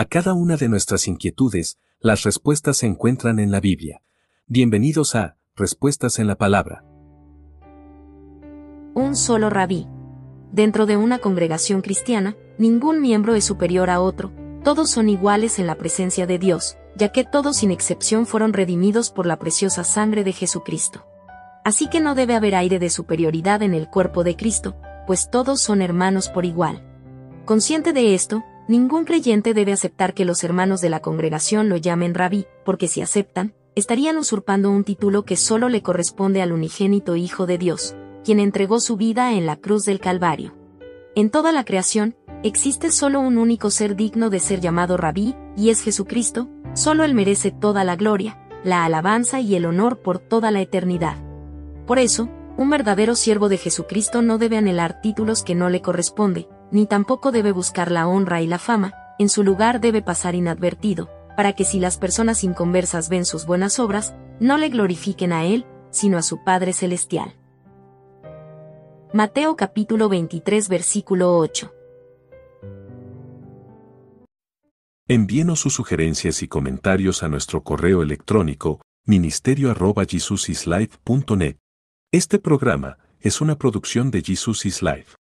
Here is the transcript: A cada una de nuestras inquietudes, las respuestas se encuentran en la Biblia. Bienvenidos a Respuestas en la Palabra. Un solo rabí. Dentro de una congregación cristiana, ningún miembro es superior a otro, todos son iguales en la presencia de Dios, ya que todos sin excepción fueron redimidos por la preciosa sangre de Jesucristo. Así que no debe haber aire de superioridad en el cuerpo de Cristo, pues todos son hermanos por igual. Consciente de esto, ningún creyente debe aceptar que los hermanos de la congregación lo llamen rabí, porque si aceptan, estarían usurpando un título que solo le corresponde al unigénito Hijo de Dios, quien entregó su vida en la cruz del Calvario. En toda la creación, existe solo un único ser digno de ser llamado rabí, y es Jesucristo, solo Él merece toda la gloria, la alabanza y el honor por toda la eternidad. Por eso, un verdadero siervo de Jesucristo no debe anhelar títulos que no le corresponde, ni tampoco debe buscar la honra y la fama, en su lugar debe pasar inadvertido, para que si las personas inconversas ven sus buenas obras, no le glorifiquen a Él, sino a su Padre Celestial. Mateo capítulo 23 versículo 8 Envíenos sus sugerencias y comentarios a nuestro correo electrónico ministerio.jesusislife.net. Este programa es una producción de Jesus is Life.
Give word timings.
A 0.00 0.06
cada 0.06 0.32
una 0.32 0.56
de 0.56 0.70
nuestras 0.70 1.06
inquietudes, 1.08 1.78
las 2.00 2.22
respuestas 2.22 2.78
se 2.78 2.86
encuentran 2.86 3.38
en 3.38 3.50
la 3.50 3.60
Biblia. 3.60 4.00
Bienvenidos 4.46 5.14
a 5.14 5.36
Respuestas 5.54 6.18
en 6.18 6.26
la 6.26 6.36
Palabra. 6.36 6.82
Un 8.94 9.14
solo 9.14 9.50
rabí. 9.50 9.86
Dentro 10.52 10.86
de 10.86 10.96
una 10.96 11.18
congregación 11.18 11.82
cristiana, 11.82 12.34
ningún 12.56 13.02
miembro 13.02 13.34
es 13.34 13.44
superior 13.44 13.90
a 13.90 14.00
otro, 14.00 14.32
todos 14.64 14.88
son 14.88 15.10
iguales 15.10 15.58
en 15.58 15.66
la 15.66 15.74
presencia 15.74 16.26
de 16.26 16.38
Dios, 16.38 16.78
ya 16.96 17.12
que 17.12 17.24
todos 17.24 17.58
sin 17.58 17.70
excepción 17.70 18.24
fueron 18.24 18.54
redimidos 18.54 19.10
por 19.10 19.26
la 19.26 19.38
preciosa 19.38 19.84
sangre 19.84 20.24
de 20.24 20.32
Jesucristo. 20.32 21.04
Así 21.62 21.90
que 21.90 22.00
no 22.00 22.14
debe 22.14 22.34
haber 22.34 22.54
aire 22.54 22.78
de 22.78 22.88
superioridad 22.88 23.62
en 23.62 23.74
el 23.74 23.90
cuerpo 23.90 24.24
de 24.24 24.34
Cristo, 24.34 24.76
pues 25.06 25.30
todos 25.30 25.60
son 25.60 25.82
hermanos 25.82 26.30
por 26.30 26.46
igual. 26.46 26.86
Consciente 27.44 27.92
de 27.92 28.14
esto, 28.14 28.42
ningún 28.70 29.04
creyente 29.04 29.52
debe 29.52 29.72
aceptar 29.72 30.14
que 30.14 30.24
los 30.24 30.44
hermanos 30.44 30.80
de 30.80 30.90
la 30.90 31.00
congregación 31.00 31.68
lo 31.68 31.76
llamen 31.76 32.14
rabí, 32.14 32.46
porque 32.64 32.86
si 32.86 33.02
aceptan, 33.02 33.52
estarían 33.74 34.16
usurpando 34.16 34.70
un 34.70 34.84
título 34.84 35.24
que 35.24 35.36
solo 35.36 35.68
le 35.68 35.82
corresponde 35.82 36.40
al 36.40 36.52
unigénito 36.52 37.16
Hijo 37.16 37.46
de 37.46 37.58
Dios, 37.58 37.96
quien 38.24 38.38
entregó 38.38 38.78
su 38.78 38.96
vida 38.96 39.32
en 39.32 39.44
la 39.44 39.56
cruz 39.56 39.84
del 39.86 39.98
Calvario. 39.98 40.54
En 41.16 41.30
toda 41.30 41.50
la 41.50 41.64
creación, 41.64 42.14
existe 42.44 42.92
solo 42.92 43.18
un 43.18 43.38
único 43.38 43.70
ser 43.70 43.96
digno 43.96 44.30
de 44.30 44.38
ser 44.38 44.60
llamado 44.60 44.96
rabí, 44.96 45.34
y 45.56 45.70
es 45.70 45.82
Jesucristo, 45.82 46.48
solo 46.74 47.02
Él 47.02 47.12
merece 47.12 47.50
toda 47.50 47.82
la 47.82 47.96
gloria, 47.96 48.38
la 48.62 48.84
alabanza 48.84 49.40
y 49.40 49.56
el 49.56 49.66
honor 49.66 49.98
por 49.98 50.20
toda 50.20 50.52
la 50.52 50.60
eternidad. 50.60 51.16
Por 51.88 51.98
eso, 51.98 52.28
un 52.56 52.70
verdadero 52.70 53.16
siervo 53.16 53.48
de 53.48 53.58
Jesucristo 53.58 54.22
no 54.22 54.38
debe 54.38 54.58
anhelar 54.58 55.00
títulos 55.00 55.42
que 55.42 55.56
no 55.56 55.70
le 55.70 55.82
corresponde, 55.82 56.46
ni 56.70 56.86
tampoco 56.86 57.32
debe 57.32 57.52
buscar 57.52 57.90
la 57.90 58.08
honra 58.08 58.42
y 58.42 58.46
la 58.46 58.58
fama, 58.58 58.94
en 59.18 59.28
su 59.28 59.42
lugar 59.42 59.80
debe 59.80 60.02
pasar 60.02 60.34
inadvertido, 60.34 61.10
para 61.36 61.54
que 61.54 61.64
si 61.64 61.80
las 61.80 61.98
personas 61.98 62.44
inconversas 62.44 63.08
ven 63.08 63.24
sus 63.24 63.46
buenas 63.46 63.78
obras, 63.78 64.14
no 64.40 64.58
le 64.58 64.68
glorifiquen 64.68 65.32
a 65.32 65.44
Él, 65.44 65.64
sino 65.90 66.18
a 66.18 66.22
su 66.22 66.44
Padre 66.44 66.72
Celestial. 66.72 67.34
Mateo 69.12 69.56
capítulo 69.56 70.08
23 70.08 70.68
versículo 70.68 71.36
8 71.36 71.74
Envíenos 75.08 75.58
sus 75.58 75.74
sugerencias 75.74 76.44
y 76.44 76.48
comentarios 76.48 77.24
a 77.24 77.28
nuestro 77.28 77.64
correo 77.64 78.02
electrónico 78.02 78.80
ministerio.jesusislife.net. 79.06 81.56
Este 82.12 82.38
programa 82.38 82.98
es 83.18 83.40
una 83.40 83.56
producción 83.56 84.12
de 84.12 84.22
Jesus 84.22 84.66
is 84.66 84.82
Life. 84.82 85.19